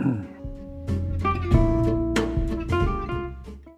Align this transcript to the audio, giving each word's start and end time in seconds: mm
mm 0.00 0.26